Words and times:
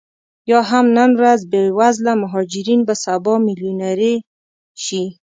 یا 0.51 0.59
هم 0.69 0.85
نن 0.97 1.09
ورځ 1.19 1.41
بې 1.51 1.63
وزله 1.79 2.13
مهاجرین 2.23 2.81
به 2.87 2.95
سبا 3.03 3.33
میلیونرې 3.47 4.15
شي 4.83 5.03